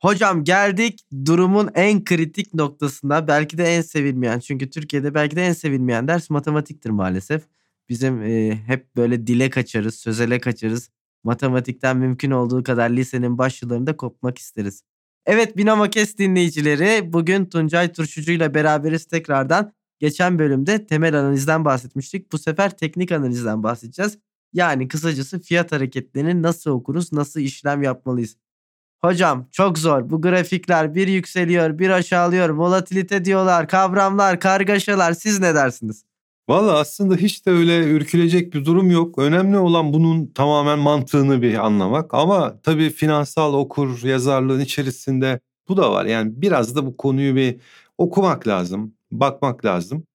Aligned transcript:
Hocam 0.00 0.44
geldik 0.44 1.00
durumun 1.26 1.70
en 1.74 2.04
kritik 2.04 2.54
noktasına 2.54 3.28
belki 3.28 3.58
de 3.58 3.64
en 3.64 3.82
sevilmeyen 3.82 4.38
çünkü 4.38 4.70
Türkiye'de 4.70 5.14
belki 5.14 5.36
de 5.36 5.46
en 5.46 5.52
sevilmeyen 5.52 6.08
ders 6.08 6.30
matematiktir 6.30 6.90
maalesef. 6.90 7.42
Bizim 7.88 8.22
e, 8.22 8.56
hep 8.66 8.96
böyle 8.96 9.26
dile 9.26 9.50
kaçarız, 9.50 9.94
sözele 9.94 10.40
kaçarız. 10.40 10.90
Matematikten 11.24 11.96
mümkün 11.96 12.30
olduğu 12.30 12.62
kadar 12.62 12.90
lisenin 12.90 13.38
baş 13.38 13.62
yıllarında 13.62 13.96
kopmak 13.96 14.38
isteriz. 14.38 14.82
Evet 15.26 15.56
Binomo 15.56 15.84
Kes 15.90 16.18
dinleyicileri 16.18 17.12
bugün 17.12 17.44
Tuncay 17.44 17.92
Turşucu 17.92 18.32
ile 18.32 18.54
beraberiz 18.54 19.04
tekrardan. 19.04 19.72
Geçen 19.98 20.38
bölümde 20.38 20.86
temel 20.86 21.18
analizden 21.18 21.64
bahsetmiştik. 21.64 22.32
Bu 22.32 22.38
sefer 22.38 22.76
teknik 22.76 23.12
analizden 23.12 23.62
bahsedeceğiz. 23.62 24.18
Yani 24.52 24.88
kısacası 24.88 25.40
fiyat 25.40 25.72
hareketlerini 25.72 26.42
nasıl 26.42 26.70
okuruz, 26.70 27.12
nasıl 27.12 27.40
işlem 27.40 27.82
yapmalıyız. 27.82 28.36
Hocam 29.04 29.48
çok 29.52 29.78
zor. 29.78 30.10
Bu 30.10 30.22
grafikler 30.22 30.94
bir 30.94 31.08
yükseliyor, 31.08 31.78
bir 31.78 31.90
aşağılıyor. 31.90 32.48
Volatilite 32.48 33.24
diyorlar, 33.24 33.68
kavramlar, 33.68 34.40
kargaşalar. 34.40 35.12
Siz 35.12 35.40
ne 35.40 35.54
dersiniz? 35.54 36.04
Valla 36.48 36.78
aslında 36.78 37.16
hiç 37.16 37.46
de 37.46 37.50
öyle 37.50 37.84
ürkülecek 37.90 38.54
bir 38.54 38.64
durum 38.64 38.90
yok. 38.90 39.18
Önemli 39.18 39.58
olan 39.58 39.92
bunun 39.92 40.26
tamamen 40.26 40.78
mantığını 40.78 41.42
bir 41.42 41.66
anlamak. 41.66 42.14
Ama 42.14 42.60
tabii 42.62 42.90
finansal 42.90 43.54
okur 43.54 44.02
yazarlığın 44.04 44.60
içerisinde 44.60 45.40
bu 45.68 45.76
da 45.76 45.92
var. 45.92 46.04
Yani 46.04 46.32
biraz 46.36 46.76
da 46.76 46.86
bu 46.86 46.96
konuyu 46.96 47.36
bir 47.36 47.60
okumak 47.98 48.48
lazım, 48.48 48.94
bakmak 49.12 49.64
lazım. 49.64 50.06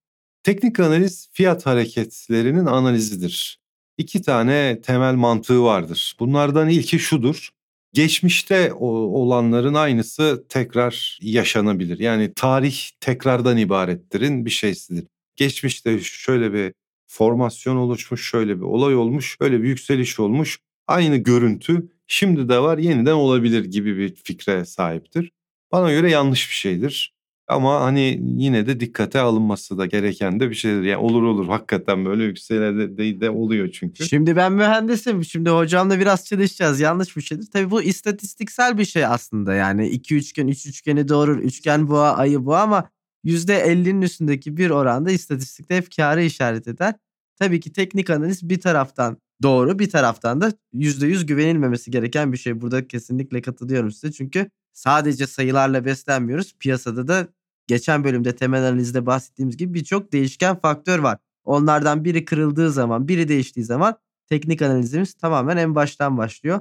Teknik 0.44 0.80
analiz 0.80 1.30
fiyat 1.31 1.66
hareketlerinin 1.66 2.66
analizidir. 2.66 3.60
İki 3.98 4.22
tane 4.22 4.81
temel 4.81 5.13
mantığı 5.16 5.63
vardır. 5.63 6.16
Bunlardan 6.20 6.70
ilki 6.70 7.00
şudur. 7.00 7.50
Geçmişte 7.94 8.73
olanların 8.73 9.73
aynısı 9.73 10.45
tekrar 10.50 11.20
yaşanabilir. 11.22 12.00
Yani 12.00 12.33
tarih 12.36 12.89
tekrardan 13.00 13.58
ibarettirin 13.58 14.45
bir 14.45 14.50
şeysidir. 14.50 15.08
Geçmişte 15.36 16.00
şöyle 16.00 16.53
bir 16.53 16.73
formasyon 17.08 17.75
oluşmuş, 17.75 18.30
şöyle 18.30 18.58
bir 18.58 18.61
olay 18.66 18.95
olmuş, 18.95 19.39
böyle 19.42 19.64
bir 19.64 19.67
yükseliş 19.67 20.20
olmuş. 20.20 20.59
Aynı 20.88 21.17
görüntü 21.17 21.89
şimdi 22.08 22.50
de 22.50 22.59
var, 22.59 22.78
yeniden 22.78 23.14
olabilir 23.14 23.66
gibi 23.66 23.98
bir 23.98 24.16
fikre 24.16 24.66
sahiptir. 24.66 25.31
Bana 25.72 25.92
göre 25.92 26.11
yanlış 26.11 26.50
bir 26.50 26.55
şeydir. 26.55 27.14
Ama 27.52 27.81
hani 27.81 28.21
yine 28.38 28.67
de 28.67 28.80
dikkate 28.80 29.19
alınması 29.19 29.77
da 29.77 29.85
gereken 29.85 30.39
de 30.39 30.49
bir 30.49 30.55
şeydir. 30.55 30.83
Yani 30.83 30.97
olur 30.97 31.23
olur 31.23 31.47
hakikaten 31.47 32.05
böyle 32.05 32.23
yükselerde 32.23 32.97
de, 32.97 33.21
de 33.21 33.30
oluyor 33.30 33.71
çünkü. 33.71 34.05
Şimdi 34.05 34.35
ben 34.35 34.53
mühendisim. 34.53 35.23
Şimdi 35.23 35.49
hocamla 35.49 35.99
biraz 35.99 36.25
çalışacağız. 36.25 36.80
Yanlış 36.80 37.17
bir 37.17 37.21
şeydir. 37.21 37.47
Tabii 37.53 37.71
bu 37.71 37.81
istatistiksel 37.81 38.77
bir 38.77 38.85
şey 38.85 39.05
aslında. 39.05 39.53
Yani 39.53 39.88
iki 39.88 40.16
üçgen, 40.16 40.47
üç 40.47 40.66
üçgeni 40.66 41.08
doğurur. 41.08 41.38
Üçgen 41.38 41.88
boğa, 41.88 42.16
ayı 42.16 42.45
boğa 42.45 42.61
ama 42.61 42.89
%50'nin 43.25 44.02
üstündeki 44.02 44.58
bir 44.58 44.69
oranda 44.69 45.11
istatistikte 45.11 45.77
hep 45.77 45.95
kârı 45.95 46.23
işaret 46.23 46.67
eder. 46.67 46.93
Tabii 47.39 47.59
ki 47.59 47.73
teknik 47.73 48.09
analiz 48.09 48.49
bir 48.49 48.61
taraftan 48.61 49.17
doğru 49.43 49.80
bir 49.80 49.89
taraftan 49.89 50.41
da 50.41 50.53
%100 50.73 51.25
güvenilmemesi 51.25 51.91
gereken 51.91 52.33
bir 52.33 52.38
şey. 52.38 52.61
Burada 52.61 52.88
kesinlikle 52.88 53.41
katılıyorum 53.41 53.91
size. 53.91 54.11
Çünkü 54.11 54.49
sadece 54.73 55.27
sayılarla 55.27 55.86
beslenmiyoruz. 55.86 56.53
Piyasada 56.59 57.08
da 57.08 57.27
geçen 57.67 58.04
bölümde 58.04 58.36
temel 58.36 58.67
analizde 58.67 59.06
bahsettiğimiz 59.06 59.58
gibi 59.58 59.73
birçok 59.73 60.14
değişken 60.14 60.59
faktör 60.59 61.00
var. 61.00 61.17
Onlardan 61.44 62.06
biri 62.06 62.26
kırıldığı 62.26 62.72
zaman, 62.72 63.08
biri 63.08 63.28
değiştiği 63.28 63.66
zaman 63.66 63.95
teknik 64.30 64.62
analizimiz 64.62 65.14
tamamen 65.14 65.58
en 65.58 65.76
baştan 65.76 66.17
başlıyor. 66.17 66.59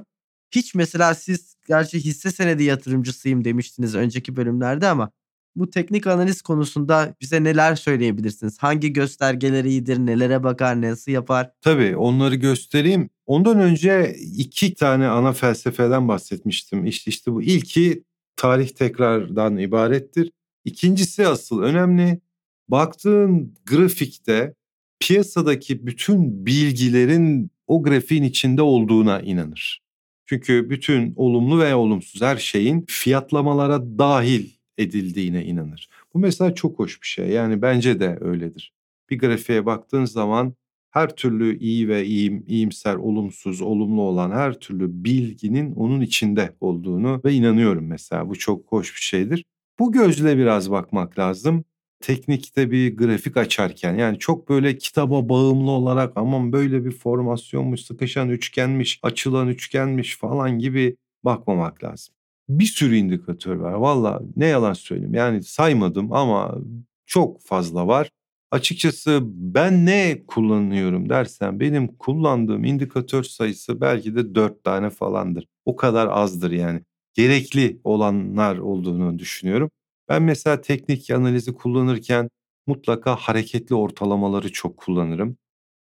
Hiç 0.51 0.75
mesela 0.75 1.13
siz 1.13 1.55
gerçi 1.67 1.99
hisse 1.99 2.31
senedi 2.31 2.63
yatırımcısıyım 2.63 3.43
demiştiniz 3.43 3.95
önceki 3.95 4.35
bölümlerde 4.35 4.87
ama 4.87 5.11
bu 5.55 5.69
teknik 5.69 6.07
analiz 6.07 6.41
konusunda 6.41 7.15
bize 7.21 7.43
neler 7.43 7.75
söyleyebilirsiniz? 7.75 8.57
Hangi 8.57 8.93
göstergeler 8.93 9.65
iyidir, 9.65 9.97
nelere 9.97 10.43
bakar, 10.43 10.81
nasıl 10.81 11.11
yapar? 11.11 11.51
Tabii 11.61 11.95
onları 11.97 12.35
göstereyim. 12.35 13.09
Ondan 13.25 13.59
önce 13.59 14.15
iki 14.37 14.73
tane 14.73 15.07
ana 15.07 15.33
felsefeden 15.33 16.07
bahsetmiştim. 16.07 16.85
İşte, 16.85 17.11
işte 17.11 17.31
bu 17.31 17.41
ilki 17.41 18.03
tarih 18.35 18.69
tekrardan 18.69 19.57
ibarettir. 19.57 20.31
İkincisi 20.65 21.27
asıl 21.27 21.61
önemli. 21.61 22.19
Baktığın 22.67 23.55
grafikte 23.65 24.53
piyasadaki 24.99 25.87
bütün 25.87 26.45
bilgilerin 26.45 27.51
o 27.67 27.83
grafiğin 27.83 28.23
içinde 28.23 28.61
olduğuna 28.61 29.21
inanır. 29.21 29.81
Çünkü 30.25 30.69
bütün 30.69 31.13
olumlu 31.15 31.59
veya 31.59 31.79
olumsuz 31.79 32.21
her 32.21 32.37
şeyin 32.37 32.85
fiyatlamalara 32.87 33.97
dahil 33.97 34.49
edildiğine 34.77 35.45
inanır. 35.45 35.89
Bu 36.13 36.19
mesela 36.19 36.55
çok 36.55 36.79
hoş 36.79 37.01
bir 37.01 37.07
şey. 37.07 37.27
Yani 37.29 37.61
bence 37.61 37.99
de 37.99 38.17
öyledir. 38.21 38.73
Bir 39.09 39.19
grafiğe 39.19 39.65
baktığın 39.65 40.05
zaman 40.05 40.53
her 40.91 41.15
türlü 41.15 41.59
iyi 41.59 41.87
ve 41.87 42.05
iyim, 42.05 42.43
iyimser, 42.47 42.95
olumsuz, 42.95 43.61
olumlu 43.61 44.01
olan 44.01 44.31
her 44.31 44.59
türlü 44.59 45.03
bilginin 45.03 45.71
onun 45.71 46.01
içinde 46.01 46.55
olduğunu 46.59 47.21
ve 47.25 47.33
inanıyorum 47.33 47.87
mesela. 47.87 48.29
Bu 48.29 48.35
çok 48.35 48.71
hoş 48.71 48.95
bir 48.95 49.01
şeydir. 49.01 49.45
Bu 49.81 49.91
gözle 49.91 50.37
biraz 50.37 50.71
bakmak 50.71 51.19
lazım. 51.19 51.65
Teknikte 51.99 52.71
bir 52.71 52.97
grafik 52.97 53.37
açarken 53.37 53.95
yani 53.95 54.19
çok 54.19 54.49
böyle 54.49 54.77
kitaba 54.77 55.29
bağımlı 55.29 55.71
olarak 55.71 56.13
aman 56.15 56.53
böyle 56.53 56.85
bir 56.85 56.91
formasyonmuş, 56.91 57.81
sıkışan 57.81 58.29
üçgenmiş, 58.29 58.99
açılan 59.03 59.47
üçgenmiş 59.47 60.17
falan 60.17 60.59
gibi 60.59 60.95
bakmamak 61.23 61.83
lazım 61.83 62.15
bir 62.49 62.65
sürü 62.65 62.95
indikatör 62.95 63.55
var. 63.55 63.73
Valla 63.73 64.21
ne 64.35 64.45
yalan 64.45 64.73
söyleyeyim 64.73 65.13
yani 65.13 65.43
saymadım 65.43 66.13
ama 66.13 66.57
çok 67.05 67.41
fazla 67.41 67.87
var. 67.87 68.09
Açıkçası 68.51 69.19
ben 69.25 69.85
ne 69.85 70.23
kullanıyorum 70.27 71.09
dersen 71.09 71.59
benim 71.59 71.87
kullandığım 71.87 72.63
indikatör 72.63 73.23
sayısı 73.23 73.81
belki 73.81 74.15
de 74.15 74.35
dört 74.35 74.63
tane 74.63 74.89
falandır. 74.89 75.47
O 75.65 75.75
kadar 75.75 76.07
azdır 76.07 76.51
yani. 76.51 76.81
Gerekli 77.13 77.79
olanlar 77.83 78.57
olduğunu 78.57 79.19
düşünüyorum. 79.19 79.71
Ben 80.09 80.23
mesela 80.23 80.61
teknik 80.61 81.11
analizi 81.11 81.53
kullanırken 81.53 82.29
mutlaka 82.67 83.15
hareketli 83.15 83.75
ortalamaları 83.75 84.51
çok 84.51 84.77
kullanırım 84.77 85.37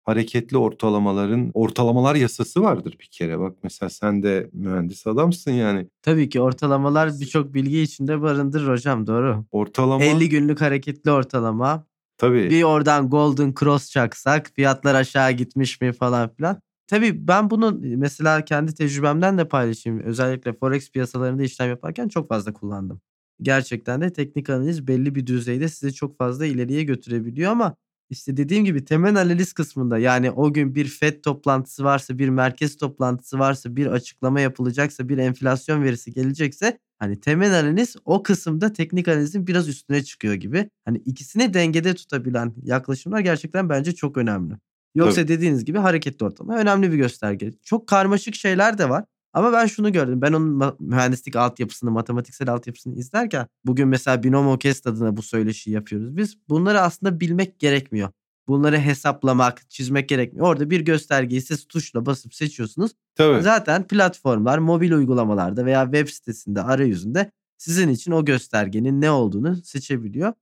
hareketli 0.06 0.56
ortalamaların 0.56 1.50
ortalamalar 1.54 2.14
yasası 2.14 2.62
vardır 2.62 2.96
bir 3.00 3.06
kere. 3.06 3.38
Bak 3.38 3.56
mesela 3.62 3.90
sen 3.90 4.22
de 4.22 4.50
mühendis 4.52 5.06
adamsın 5.06 5.52
yani. 5.52 5.86
Tabii 6.02 6.28
ki 6.28 6.40
ortalamalar 6.40 7.20
birçok 7.20 7.54
bilgi 7.54 7.80
içinde 7.80 8.22
barındırır 8.22 8.68
hocam 8.68 9.06
doğru. 9.06 9.44
Ortalama 9.50 10.04
50 10.04 10.28
günlük 10.28 10.60
hareketli 10.60 11.10
ortalama. 11.10 11.86
Tabii. 12.18 12.50
Bir 12.50 12.62
oradan 12.62 13.10
golden 13.10 13.54
cross 13.60 13.90
çaksak 13.90 14.50
fiyatlar 14.54 14.94
aşağı 14.94 15.32
gitmiş 15.32 15.80
mi 15.80 15.92
falan 15.92 16.34
filan. 16.34 16.60
Tabii 16.86 17.28
ben 17.28 17.50
bunu 17.50 17.80
mesela 17.82 18.44
kendi 18.44 18.74
tecrübemden 18.74 19.38
de 19.38 19.48
paylaşayım. 19.48 20.00
Özellikle 20.00 20.52
forex 20.52 20.90
piyasalarında 20.90 21.42
işlem 21.42 21.68
yaparken 21.68 22.08
çok 22.08 22.28
fazla 22.28 22.52
kullandım. 22.52 23.00
Gerçekten 23.42 24.00
de 24.00 24.12
teknik 24.12 24.50
analiz 24.50 24.86
belli 24.86 25.14
bir 25.14 25.26
düzeyde 25.26 25.68
sizi 25.68 25.94
çok 25.94 26.18
fazla 26.18 26.46
ileriye 26.46 26.82
götürebiliyor 26.82 27.52
ama 27.52 27.76
işte 28.10 28.36
dediğim 28.36 28.64
gibi 28.64 28.84
temel 28.84 29.16
analiz 29.20 29.52
kısmında 29.52 29.98
yani 29.98 30.30
o 30.30 30.52
gün 30.52 30.74
bir 30.74 30.86
FED 30.88 31.22
toplantısı 31.22 31.84
varsa, 31.84 32.18
bir 32.18 32.28
merkez 32.28 32.76
toplantısı 32.76 33.38
varsa, 33.38 33.76
bir 33.76 33.86
açıklama 33.86 34.40
yapılacaksa, 34.40 35.08
bir 35.08 35.18
enflasyon 35.18 35.82
verisi 35.82 36.12
gelecekse 36.12 36.78
hani 36.98 37.20
temel 37.20 37.58
analiz 37.60 37.96
o 38.04 38.22
kısımda 38.22 38.72
teknik 38.72 39.08
analizin 39.08 39.46
biraz 39.46 39.68
üstüne 39.68 40.04
çıkıyor 40.04 40.34
gibi. 40.34 40.70
Hani 40.84 40.98
ikisini 40.98 41.54
dengede 41.54 41.94
tutabilen 41.94 42.54
yaklaşımlar 42.62 43.20
gerçekten 43.20 43.68
bence 43.68 43.94
çok 43.94 44.16
önemli. 44.16 44.54
Yoksa 44.96 45.14
Tabii. 45.14 45.28
dediğiniz 45.28 45.64
gibi 45.64 45.78
hareketli 45.78 46.26
ortalama 46.26 46.58
önemli 46.58 46.92
bir 46.92 46.96
gösterge. 46.96 47.52
Çok 47.62 47.86
karmaşık 47.86 48.34
şeyler 48.34 48.78
de 48.78 48.88
var. 48.88 49.04
Ama 49.32 49.52
ben 49.52 49.66
şunu 49.66 49.92
gördüm. 49.92 50.22
Ben 50.22 50.32
onun 50.32 50.74
mühendislik 50.80 51.36
altyapısını, 51.36 51.90
matematiksel 51.90 52.48
altyapısını 52.48 52.94
izlerken 52.94 53.46
bugün 53.64 53.88
mesela 53.88 54.22
binomo 54.22 54.58
kest 54.58 54.86
adına 54.86 55.16
bu 55.16 55.22
söyleşiyi 55.22 55.74
yapıyoruz. 55.74 56.16
Biz 56.16 56.36
bunları 56.48 56.80
aslında 56.80 57.20
bilmek 57.20 57.58
gerekmiyor. 57.58 58.10
Bunları 58.48 58.78
hesaplamak, 58.78 59.70
çizmek 59.70 60.08
gerekmiyor. 60.08 60.46
Orada 60.46 60.70
bir 60.70 60.80
göstergeyi 60.80 61.42
siz 61.42 61.66
tuşla 61.66 62.06
basıp 62.06 62.34
seçiyorsunuz. 62.34 62.92
Tabii. 63.14 63.42
Zaten 63.42 63.86
platformlar, 63.86 64.58
mobil 64.58 64.92
uygulamalarda 64.92 65.66
veya 65.66 65.84
web 65.84 66.08
sitesinde 66.08 66.62
arayüzünde 66.62 67.30
sizin 67.58 67.88
için 67.88 68.12
o 68.12 68.24
göstergenin 68.24 69.00
ne 69.00 69.10
olduğunu 69.10 69.56
seçebiliyor. 69.56 70.32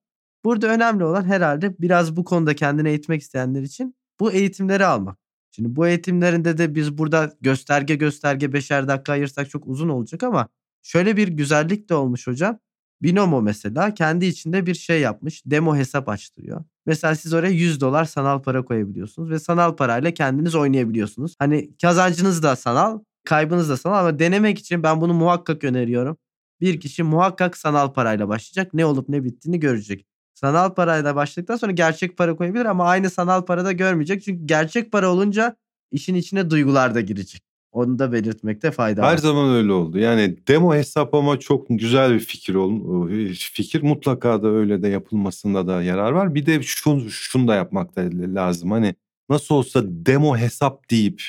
Burada 0.44 0.66
önemli 0.66 1.04
olan 1.04 1.24
herhalde 1.24 1.74
biraz 1.80 2.16
bu 2.16 2.24
konuda 2.24 2.56
kendini 2.56 2.88
eğitmek 2.88 3.22
isteyenler 3.22 3.62
için 3.62 3.94
bu 4.20 4.32
eğitimleri 4.32 4.86
almak. 4.86 5.18
Şimdi 5.50 5.76
bu 5.76 5.86
eğitimlerinde 5.86 6.58
de 6.58 6.74
biz 6.74 6.98
burada 6.98 7.32
gösterge 7.40 7.94
gösterge 7.94 8.52
beşer 8.52 8.88
dakika 8.88 9.12
ayırsak 9.12 9.50
çok 9.50 9.66
uzun 9.66 9.88
olacak 9.88 10.22
ama 10.22 10.48
şöyle 10.82 11.16
bir 11.16 11.28
güzellik 11.28 11.88
de 11.88 11.94
olmuş 11.94 12.26
hocam. 12.26 12.58
Binomo 13.02 13.42
mesela 13.42 13.94
kendi 13.94 14.26
içinde 14.26 14.66
bir 14.66 14.74
şey 14.74 15.00
yapmış. 15.00 15.42
Demo 15.46 15.76
hesap 15.76 16.08
açtırıyor. 16.08 16.64
Mesela 16.86 17.14
siz 17.14 17.34
oraya 17.34 17.50
100 17.50 17.80
dolar 17.80 18.04
sanal 18.04 18.42
para 18.42 18.64
koyabiliyorsunuz 18.64 19.30
ve 19.30 19.38
sanal 19.38 19.76
parayla 19.76 20.10
kendiniz 20.10 20.54
oynayabiliyorsunuz. 20.54 21.34
Hani 21.38 21.70
kazancınız 21.82 22.42
da 22.42 22.56
sanal, 22.56 23.00
Kaybınız 23.24 23.68
da 23.68 23.76
sanal 23.76 23.98
ama 23.98 24.18
denemek 24.18 24.58
için 24.58 24.82
ben 24.82 25.00
bunu 25.00 25.14
muhakkak 25.14 25.64
öneriyorum. 25.64 26.16
Bir 26.60 26.80
kişi 26.80 27.02
muhakkak 27.02 27.56
sanal 27.56 27.92
parayla 27.92 28.28
başlayacak. 28.28 28.74
Ne 28.74 28.86
olup 28.86 29.08
ne 29.08 29.24
bittiğini 29.24 29.60
görecek. 29.60 30.06
Sanal 30.44 30.74
parayla 30.74 31.16
başladıktan 31.16 31.56
sonra 31.56 31.72
gerçek 31.72 32.16
para 32.16 32.36
koyabilir 32.36 32.64
ama 32.64 32.84
aynı 32.84 33.10
sanal 33.10 33.44
parada 33.44 33.72
görmeyecek. 33.72 34.22
Çünkü 34.22 34.46
gerçek 34.46 34.92
para 34.92 35.10
olunca 35.10 35.56
işin 35.90 36.14
içine 36.14 36.50
duygular 36.50 36.94
da 36.94 37.00
girecek. 37.00 37.42
Onu 37.72 37.98
da 37.98 38.12
belirtmekte 38.12 38.70
fayda 38.70 39.02
var. 39.02 39.12
Her 39.12 39.18
zaman 39.18 39.50
öyle 39.50 39.72
oldu. 39.72 39.98
Yani 39.98 40.36
demo 40.48 40.74
hesaplama 40.74 41.38
çok 41.38 41.66
güzel 41.70 42.14
bir 42.14 42.20
fikir 42.20 42.54
ol 42.54 43.08
fikir. 43.34 43.82
Mutlaka 43.82 44.42
da 44.42 44.48
öyle 44.48 44.82
de 44.82 44.88
yapılmasında 44.88 45.66
da 45.66 45.82
yarar 45.82 46.12
var. 46.12 46.34
Bir 46.34 46.46
de 46.46 46.62
şunu, 46.62 47.10
şunu 47.10 47.48
da 47.48 47.54
yapmak 47.54 47.96
da 47.96 48.02
lazım. 48.12 48.70
Hani 48.70 48.94
nasıl 49.28 49.54
olsa 49.54 49.82
demo 49.84 50.36
hesap 50.36 50.90
deyip 50.90 51.22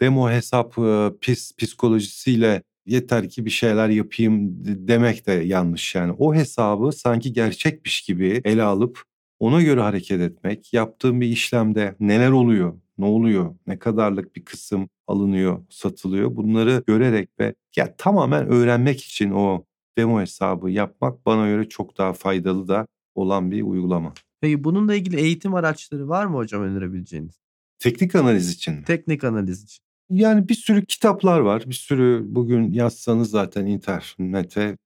demo 0.00 0.30
hesap 0.30 0.76
pis 1.20 1.56
psikolojisiyle 1.56 2.62
yeter 2.90 3.28
ki 3.28 3.44
bir 3.44 3.50
şeyler 3.50 3.88
yapayım 3.88 4.50
demek 4.64 5.26
de 5.26 5.32
yanlış 5.32 5.94
yani. 5.94 6.12
O 6.18 6.34
hesabı 6.34 6.92
sanki 6.92 7.32
gerçekmiş 7.32 8.02
gibi 8.02 8.40
ele 8.44 8.62
alıp 8.62 9.02
ona 9.40 9.62
göre 9.62 9.80
hareket 9.80 10.20
etmek, 10.20 10.72
yaptığım 10.72 11.20
bir 11.20 11.26
işlemde 11.26 11.96
neler 12.00 12.30
oluyor, 12.30 12.74
ne 12.98 13.04
oluyor, 13.04 13.54
ne 13.66 13.78
kadarlık 13.78 14.36
bir 14.36 14.44
kısım 14.44 14.88
alınıyor, 15.06 15.64
satılıyor 15.70 16.36
bunları 16.36 16.82
görerek 16.86 17.28
ve 17.40 17.54
ya 17.76 17.96
tamamen 17.96 18.46
öğrenmek 18.46 19.04
için 19.04 19.30
o 19.30 19.64
demo 19.98 20.20
hesabı 20.20 20.70
yapmak 20.70 21.26
bana 21.26 21.48
göre 21.48 21.68
çok 21.68 21.98
daha 21.98 22.12
faydalı 22.12 22.68
da 22.68 22.86
olan 23.14 23.50
bir 23.50 23.62
uygulama. 23.62 24.12
Peki 24.40 24.64
bununla 24.64 24.94
ilgili 24.94 25.20
eğitim 25.20 25.54
araçları 25.54 26.08
var 26.08 26.26
mı 26.26 26.36
hocam 26.36 26.62
önerebileceğiniz? 26.62 27.40
Teknik 27.78 28.14
analiz 28.14 28.50
için 28.50 28.74
mi? 28.74 28.84
Teknik 28.84 29.24
analiz 29.24 29.64
için. 29.64 29.89
Yani 30.10 30.48
bir 30.48 30.54
sürü 30.54 30.86
kitaplar 30.86 31.40
var. 31.40 31.64
Bir 31.66 31.74
sürü 31.74 32.22
bugün 32.26 32.72
yazsanız 32.72 33.30
zaten 33.30 33.66
internete 33.66 34.76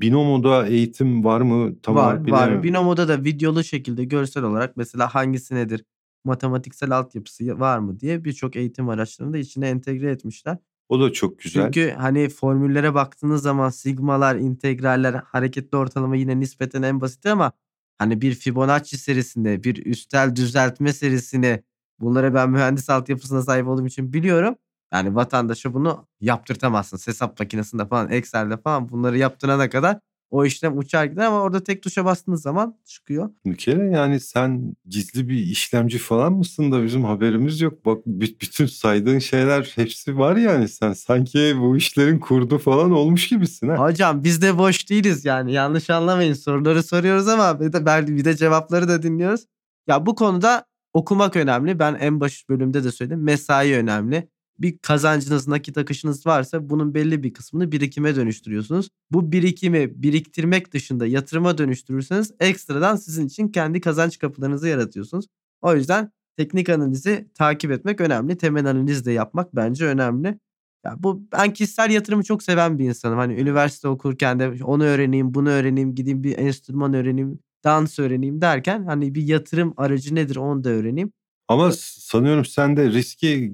Binomo'da 0.00 0.66
eğitim 0.66 1.24
var 1.24 1.40
mı? 1.40 1.80
Tam 1.82 1.94
var 1.94 2.30
var. 2.30 2.62
Binomo'da 2.62 3.08
da 3.08 3.24
videolu 3.24 3.64
şekilde 3.64 4.04
görsel 4.04 4.42
olarak 4.42 4.76
mesela 4.76 5.14
hangisi 5.14 5.54
nedir? 5.54 5.84
Matematiksel 6.24 6.90
altyapısı 6.90 7.60
var 7.60 7.78
mı 7.78 8.00
diye 8.00 8.24
birçok 8.24 8.56
eğitim 8.56 8.88
araçlarını 8.88 9.32
da 9.32 9.38
içine 9.38 9.68
entegre 9.68 10.10
etmişler. 10.10 10.58
O 10.88 11.00
da 11.00 11.12
çok 11.12 11.38
güzel. 11.38 11.64
Çünkü 11.64 11.90
hani 11.90 12.28
formüllere 12.28 12.94
baktığınız 12.94 13.42
zaman 13.42 13.70
sigmalar, 13.70 14.36
integraller, 14.36 15.14
hareketli 15.14 15.76
ortalama 15.76 16.16
yine 16.16 16.40
nispeten 16.40 16.82
en 16.82 17.00
basit 17.00 17.26
ama 17.26 17.52
hani 17.98 18.20
bir 18.20 18.34
Fibonacci 18.34 18.98
serisinde, 18.98 19.64
bir 19.64 19.86
üstel 19.86 20.36
düzeltme 20.36 20.92
serisini 20.92 21.62
bunları 22.00 22.34
ben 22.34 22.50
mühendis 22.50 22.90
altyapısına 22.90 23.42
sahip 23.42 23.68
olduğum 23.68 23.86
için 23.86 24.12
biliyorum. 24.12 24.54
Yani 24.92 25.14
vatandaşa 25.14 25.74
bunu 25.74 26.06
yaptırtamazsın. 26.20 26.98
Hesap 27.10 27.40
makinesinde 27.40 27.86
falan, 27.86 28.10
Excel'de 28.10 28.56
falan 28.56 28.88
bunları 28.88 29.18
yaptırana 29.18 29.70
kadar 29.70 29.98
o 30.30 30.44
işlem 30.44 30.78
uçar 30.78 31.04
gider 31.04 31.24
ama 31.24 31.42
orada 31.42 31.64
tek 31.64 31.82
tuşa 31.82 32.04
bastığınız 32.04 32.42
zaman 32.42 32.76
çıkıyor. 32.84 33.30
Bir 33.46 33.56
kere 33.56 33.90
yani 33.90 34.20
sen 34.20 34.76
gizli 34.88 35.28
bir 35.28 35.38
işlemci 35.38 35.98
falan 35.98 36.32
mısın 36.32 36.72
da 36.72 36.82
bizim 36.82 37.04
haberimiz 37.04 37.60
yok. 37.60 37.84
Bak 37.86 37.98
bütün 38.06 38.66
saydığın 38.66 39.18
şeyler 39.18 39.72
hepsi 39.74 40.18
var 40.18 40.36
yani 40.36 40.68
sen 40.68 40.92
sanki 40.92 41.56
bu 41.60 41.76
işlerin 41.76 42.18
kurdu 42.18 42.58
falan 42.58 42.90
olmuş 42.90 43.28
gibisin. 43.28 43.68
Ha? 43.68 43.76
Hocam 43.76 44.24
biz 44.24 44.42
de 44.42 44.58
boş 44.58 44.90
değiliz 44.90 45.24
yani 45.24 45.52
yanlış 45.52 45.90
anlamayın 45.90 46.34
soruları 46.34 46.82
soruyoruz 46.82 47.28
ama 47.28 47.60
bir 47.60 47.72
de, 47.72 48.16
bir 48.16 48.24
de 48.24 48.36
cevapları 48.36 48.88
da 48.88 49.02
dinliyoruz. 49.02 49.40
Ya 49.86 50.06
bu 50.06 50.14
konuda 50.14 50.64
okumak 50.92 51.36
önemli. 51.36 51.78
Ben 51.78 51.94
en 51.94 52.20
baş 52.20 52.48
bölümde 52.48 52.84
de 52.84 52.92
söyledim. 52.92 53.22
Mesai 53.22 53.74
önemli 53.74 54.28
bir 54.58 54.78
kazancınız, 54.78 55.48
nakit 55.48 55.78
akışınız 55.78 56.26
varsa 56.26 56.70
bunun 56.70 56.94
belli 56.94 57.22
bir 57.22 57.32
kısmını 57.32 57.72
birikime 57.72 58.16
dönüştürüyorsunuz. 58.16 58.88
Bu 59.10 59.32
birikimi 59.32 60.02
biriktirmek 60.02 60.72
dışında 60.72 61.06
yatırıma 61.06 61.58
dönüştürürseniz 61.58 62.32
ekstradan 62.40 62.96
sizin 62.96 63.26
için 63.26 63.48
kendi 63.48 63.80
kazanç 63.80 64.18
kapılarınızı 64.18 64.68
yaratıyorsunuz. 64.68 65.26
O 65.62 65.74
yüzden 65.74 66.12
teknik 66.36 66.68
analizi 66.68 67.28
takip 67.34 67.70
etmek 67.70 68.00
önemli. 68.00 68.36
Temel 68.36 68.66
analiz 68.66 69.06
de 69.06 69.12
yapmak 69.12 69.56
bence 69.56 69.84
önemli. 69.84 70.38
Ya 70.84 70.94
bu 70.98 71.22
ben 71.32 71.52
kişisel 71.52 71.90
yatırımı 71.90 72.22
çok 72.22 72.42
seven 72.42 72.78
bir 72.78 72.84
insanım. 72.84 73.18
Hani 73.18 73.40
üniversite 73.40 73.88
okurken 73.88 74.38
de 74.38 74.64
onu 74.64 74.84
öğreneyim, 74.84 75.34
bunu 75.34 75.48
öğreneyim, 75.48 75.94
gideyim 75.94 76.22
bir 76.24 76.38
enstrüman 76.38 76.94
öğreneyim, 76.94 77.38
dans 77.68 77.98
öğreneyim 77.98 78.40
derken 78.40 78.84
hani 78.84 79.14
bir 79.14 79.22
yatırım 79.22 79.74
aracı 79.76 80.14
nedir 80.14 80.36
onu 80.36 80.64
da 80.64 80.68
öğreneyim. 80.68 81.12
Ama 81.48 81.72
sanıyorum 81.72 82.44
sen 82.44 82.76
de 82.76 82.90
riski 82.90 83.52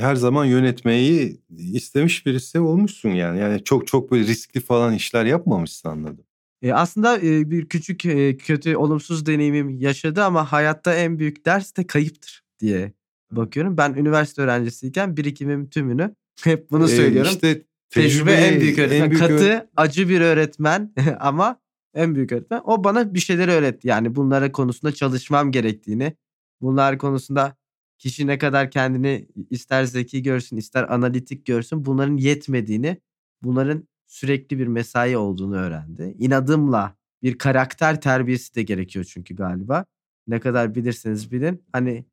her 0.00 0.14
zaman 0.16 0.44
yönetmeyi 0.44 1.40
istemiş 1.58 2.26
birisi 2.26 2.60
olmuşsun 2.60 3.08
yani. 3.08 3.40
Yani 3.40 3.64
çok 3.64 3.86
çok 3.86 4.10
böyle 4.10 4.26
riskli 4.26 4.60
falan 4.60 4.94
işler 4.94 5.24
yapmamışsın 5.24 5.88
anladım. 5.88 6.24
E, 6.62 6.72
aslında 6.72 7.18
e, 7.18 7.50
bir 7.50 7.68
küçük 7.68 8.04
e, 8.04 8.36
kötü 8.36 8.76
olumsuz 8.76 9.26
deneyimim 9.26 9.70
yaşadı 9.70 10.24
ama 10.24 10.52
hayatta 10.52 10.94
en 10.94 11.18
büyük 11.18 11.46
ders 11.46 11.76
de 11.76 11.86
kayıptır 11.86 12.44
diye 12.60 12.92
bakıyorum. 13.30 13.76
Ben 13.76 13.94
üniversite 13.94 14.42
öğrencisiyken 14.42 15.16
birikimim 15.16 15.70
tümünü 15.70 16.14
hep 16.44 16.70
bunu 16.70 16.88
söylüyorum. 16.88 17.30
E, 17.30 17.34
işte 17.34 17.62
tecrübe, 17.90 18.08
tecrübe 18.08 18.32
en 18.32 18.60
büyük 18.60 18.78
öğretmen. 18.78 19.00
En 19.00 19.10
büyük 19.10 19.22
Katı, 19.22 19.34
öğretmen. 19.34 19.68
acı 19.76 20.08
bir 20.08 20.20
öğretmen 20.20 20.92
ama 21.20 21.60
en 21.94 22.14
büyük 22.14 22.32
öğretmen. 22.32 22.60
O 22.64 22.84
bana 22.84 23.14
bir 23.14 23.20
şeyler 23.20 23.48
öğretti. 23.48 23.88
Yani 23.88 24.14
bunlara 24.16 24.52
konusunda 24.52 24.92
çalışmam 24.92 25.52
gerektiğini, 25.52 26.16
Bunlar 26.60 26.98
konusunda 26.98 27.56
kişi 27.98 28.26
ne 28.26 28.38
kadar 28.38 28.70
kendini 28.70 29.28
ister 29.50 29.84
zeki 29.84 30.22
görsün 30.22 30.56
ister 30.56 30.94
analitik 30.94 31.46
görsün 31.46 31.84
bunların 31.84 32.16
yetmediğini, 32.16 33.00
bunların 33.42 33.88
sürekli 34.06 34.58
bir 34.58 34.66
mesai 34.66 35.16
olduğunu 35.16 35.56
öğrendi. 35.56 36.14
İnadımla 36.18 36.96
bir 37.22 37.38
karakter 37.38 38.00
terbiyesi 38.00 38.54
de 38.54 38.62
gerekiyor 38.62 39.04
çünkü 39.04 39.36
galiba. 39.36 39.84
Ne 40.26 40.40
kadar 40.40 40.74
bilirseniz 40.74 41.32
bilin 41.32 41.64
hani 41.72 42.04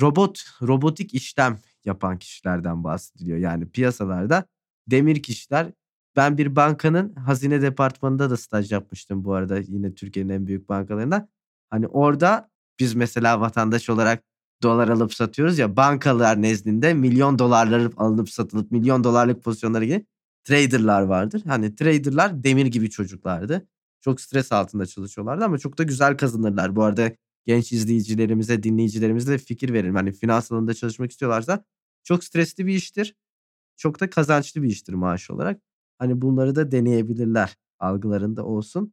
robot, 0.00 0.44
robotik 0.62 1.14
işlem 1.14 1.58
yapan 1.84 2.18
kişilerden 2.18 2.84
bahsediliyor. 2.84 3.38
Yani 3.38 3.70
piyasalarda 3.70 4.44
demir 4.88 5.22
kişiler. 5.22 5.72
Ben 6.18 6.38
bir 6.38 6.56
bankanın 6.56 7.14
hazine 7.14 7.62
departmanında 7.62 8.30
da 8.30 8.36
staj 8.36 8.72
yapmıştım 8.72 9.24
bu 9.24 9.34
arada 9.34 9.58
yine 9.58 9.94
Türkiye'nin 9.94 10.30
en 10.30 10.46
büyük 10.46 10.68
bankalarında. 10.68 11.28
Hani 11.70 11.86
orada 11.86 12.50
biz 12.80 12.94
mesela 12.94 13.40
vatandaş 13.40 13.90
olarak 13.90 14.24
dolar 14.62 14.88
alıp 14.88 15.14
satıyoruz 15.14 15.58
ya 15.58 15.76
bankalar 15.76 16.42
nezdinde 16.42 16.94
milyon 16.94 17.38
dolarları 17.38 17.90
alınıp 17.96 18.30
satılıp 18.30 18.70
milyon 18.70 19.04
dolarlık 19.04 19.44
pozisyonlara 19.44 19.84
gibi 19.84 20.06
traderlar 20.44 21.02
vardır. 21.02 21.42
Hani 21.46 21.74
traderlar 21.74 22.44
demir 22.44 22.66
gibi 22.66 22.90
çocuklardı. 22.90 23.68
Çok 24.00 24.20
stres 24.20 24.52
altında 24.52 24.86
çalışıyorlardı 24.86 25.44
ama 25.44 25.58
çok 25.58 25.78
da 25.78 25.82
güzel 25.82 26.16
kazanırlar. 26.16 26.76
Bu 26.76 26.82
arada 26.82 27.12
genç 27.46 27.72
izleyicilerimize, 27.72 28.62
dinleyicilerimize 28.62 29.38
fikir 29.38 29.72
verelim. 29.72 29.94
Hani 29.94 30.12
finans 30.12 30.52
alanında 30.52 30.74
çalışmak 30.74 31.10
istiyorlarsa 31.10 31.64
çok 32.04 32.24
stresli 32.24 32.66
bir 32.66 32.74
iştir. 32.74 33.14
Çok 33.76 34.00
da 34.00 34.10
kazançlı 34.10 34.62
bir 34.62 34.68
iştir 34.68 34.92
maaş 34.94 35.30
olarak. 35.30 35.67
Hani 35.98 36.22
bunları 36.22 36.56
da 36.56 36.70
deneyebilirler 36.70 37.56
algılarında 37.78 38.44
olsun. 38.44 38.92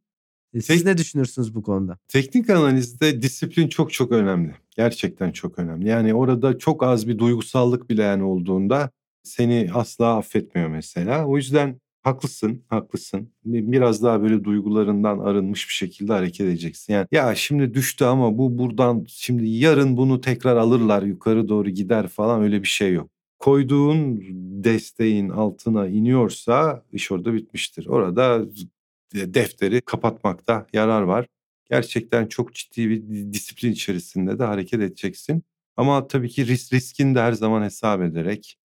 E, 0.54 0.60
siz 0.60 0.76
Tek, 0.76 0.86
ne 0.86 0.98
düşünürsünüz 0.98 1.54
bu 1.54 1.62
konuda? 1.62 1.98
Teknik 2.08 2.50
analizde 2.50 3.22
disiplin 3.22 3.68
çok 3.68 3.92
çok 3.92 4.12
önemli. 4.12 4.54
Gerçekten 4.76 5.32
çok 5.32 5.58
önemli. 5.58 5.88
Yani 5.88 6.14
orada 6.14 6.58
çok 6.58 6.82
az 6.82 7.08
bir 7.08 7.18
duygusallık 7.18 7.90
bile 7.90 8.02
yani 8.02 8.22
olduğunda 8.22 8.90
seni 9.22 9.70
asla 9.74 10.16
affetmiyor 10.16 10.68
mesela. 10.68 11.26
O 11.26 11.36
yüzden 11.36 11.80
haklısın, 12.02 12.62
haklısın. 12.68 13.32
Biraz 13.44 14.02
daha 14.02 14.22
böyle 14.22 14.44
duygularından 14.44 15.18
arınmış 15.18 15.68
bir 15.68 15.74
şekilde 15.74 16.12
hareket 16.12 16.40
edeceksin. 16.40 16.92
Yani 16.92 17.06
ya 17.12 17.34
şimdi 17.34 17.74
düştü 17.74 18.04
ama 18.04 18.38
bu 18.38 18.58
buradan 18.58 19.04
şimdi 19.08 19.48
yarın 19.48 19.96
bunu 19.96 20.20
tekrar 20.20 20.56
alırlar 20.56 21.02
yukarı 21.02 21.48
doğru 21.48 21.70
gider 21.70 22.08
falan 22.08 22.42
öyle 22.42 22.62
bir 22.62 22.68
şey 22.68 22.92
yok. 22.92 23.10
Koyduğun 23.38 24.20
desteğin 24.64 25.28
altına 25.28 25.88
iniyorsa 25.88 26.84
iş 26.92 27.12
orada 27.12 27.34
bitmiştir. 27.34 27.86
Orada 27.86 28.44
defteri 29.14 29.80
kapatmakta 29.80 30.66
yarar 30.72 31.02
var. 31.02 31.26
Gerçekten 31.70 32.26
çok 32.26 32.54
ciddi 32.54 32.90
bir 32.90 33.32
disiplin 33.32 33.72
içerisinde 33.72 34.38
de 34.38 34.44
hareket 34.44 34.80
edeceksin. 34.80 35.42
Ama 35.76 36.06
tabii 36.06 36.28
ki 36.28 36.46
risk 36.46 36.72
riskin 36.72 37.14
de 37.14 37.20
her 37.20 37.32
zaman 37.32 37.62
hesap 37.62 38.02
ederek 38.02 38.58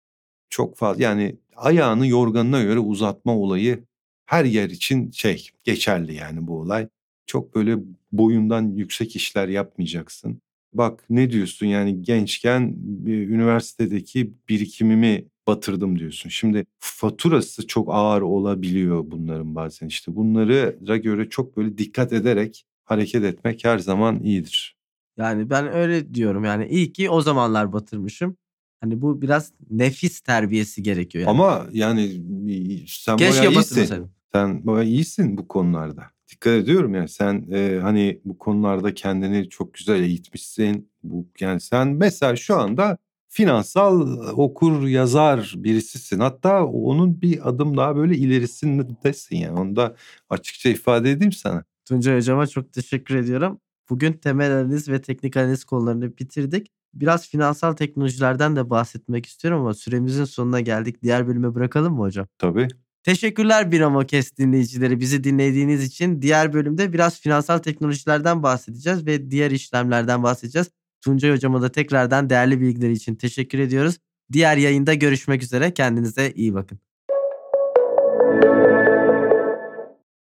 çok 0.50 0.78
fazla 0.78 1.04
yani 1.04 1.36
ayağını 1.56 2.08
yorganına 2.08 2.64
göre 2.64 2.80
uzatma 2.80 3.38
olayı 3.38 3.86
her 4.26 4.46
yer 4.46 4.70
için 4.70 5.12
şey 5.12 5.50
geçerli 5.64 6.16
yani 6.16 6.48
bu 6.48 6.60
olay. 6.60 6.88
Çok 7.26 7.56
böyle 7.56 7.78
boyundan 8.12 8.68
yüksek 8.76 9.16
işler 9.16 9.48
yapmayacaksın. 9.48 10.42
Bak 10.74 11.04
ne 11.10 11.32
diyorsun 11.32 11.66
yani 11.66 12.02
gençken 12.02 12.76
üniversitedeki 13.06 14.34
birikimimi 14.50 15.26
batırdım 15.48 16.00
diyorsun. 16.00 16.30
Şimdi 16.30 16.66
faturası 16.80 17.68
çok 17.68 17.88
ağır 17.94 18.22
olabiliyor 18.22 19.04
bunların 19.12 19.56
bazen. 19.56 19.88
İşte 19.88 20.16
bunlara 20.16 20.98
göre 20.98 21.30
çok 21.30 21.58
böyle 21.58 21.78
dikkat 21.78 22.14
ederek 22.14 22.66
hareket 22.84 23.24
etmek 23.24 23.66
her 23.66 23.78
zaman 23.78 24.24
iyidir. 24.24 24.78
Yani 25.18 25.50
ben 25.50 25.74
öyle 25.74 26.14
diyorum 26.14 26.44
yani 26.44 26.68
iyi 26.68 26.94
ki 26.94 27.10
o 27.10 27.22
zamanlar 27.22 27.74
batırmışım. 27.74 28.38
Hani 28.82 29.02
bu 29.02 29.22
biraz 29.22 29.54
nefis 29.70 30.20
terbiyesi 30.20 30.84
gerekiyor. 30.84 31.22
Yani. 31.22 31.32
Ama 31.32 31.68
yani 31.72 32.08
sen 32.88 33.18
Keşke 33.18 33.40
bayağı 33.40 33.52
iyisin. 33.52 34.06
Sen 34.34 34.68
bayağı 34.68 34.86
iyisin 34.86 35.38
bu 35.38 35.48
konularda. 35.48 36.04
Dikkat 36.32 36.54
ediyorum 36.54 36.96
yani 36.96 37.10
sen 37.10 37.48
e, 37.52 37.80
hani 37.82 38.22
bu 38.26 38.38
konularda 38.38 38.94
kendini 38.94 39.50
çok 39.50 39.74
güzel 39.74 40.00
eğitmişsin. 40.02 40.90
Bu 41.04 41.28
yani 41.40 41.60
sen 41.60 41.88
mesela 41.88 42.36
şu 42.36 42.56
anda 42.56 42.98
finansal 43.28 44.20
okur 44.38 44.88
yazar 44.88 45.54
birisisin. 45.58 46.20
Hatta 46.20 46.66
onun 46.66 47.22
bir 47.22 47.50
adım 47.50 47.78
daha 47.78 47.96
böyle 47.96 48.16
ilerisindesin 48.18 49.36
yani. 49.36 49.60
Onu 49.60 49.76
da 49.76 49.96
açıkça 50.30 50.70
ifade 50.70 51.12
edeyim 51.12 51.32
sana. 51.32 51.64
Tuncay 51.86 52.16
Hocama 52.16 52.48
çok 52.48 52.74
teşekkür 52.74 53.16
ediyorum. 53.16 53.60
Bugün 53.90 54.14
temel 54.14 54.52
analiz 54.52 54.90
ve 54.90 55.02
teknik 55.02 55.38
analiz 55.38 55.64
konularını 55.64 56.18
bitirdik. 56.18 56.68
Biraz 56.94 57.30
finansal 57.30 57.74
teknolojilerden 57.74 58.56
de 58.56 58.70
bahsetmek 58.70 59.26
istiyorum 59.26 59.62
ama 59.62 59.74
süremizin 59.74 60.26
sonuna 60.26 60.62
geldik. 60.62 61.04
Diğer 61.04 61.28
bölüme 61.28 61.56
bırakalım 61.56 61.94
mı 61.94 62.00
hocam? 62.02 62.28
Tabii. 62.38 62.68
Teşekkürler 63.04 63.72
Biramo 63.72 64.00
Kes 64.00 64.38
dinleyicileri 64.38 65.00
bizi 65.00 65.24
dinlediğiniz 65.24 65.84
için. 65.84 66.22
Diğer 66.22 66.54
bölümde 66.54 66.94
biraz 66.94 67.20
finansal 67.20 67.58
teknolojilerden 67.58 68.44
bahsedeceğiz 68.44 69.06
ve 69.06 69.32
diğer 69.32 69.52
işlemlerden 69.52 70.24
bahsedeceğiz. 70.24 70.70
Tuncay 71.02 71.32
Hocam'a 71.32 71.62
da 71.62 71.72
tekrardan 71.72 72.30
değerli 72.30 72.62
bilgileri 72.62 72.92
için 72.92 73.16
teşekkür 73.16 73.60
ediyoruz. 73.60 73.98
Diğer 74.32 74.58
yayında 74.58 74.94
görüşmek 74.94 75.44
üzere. 75.44 75.74
Kendinize 75.74 76.32
iyi 76.32 76.54
bakın. 76.54 76.80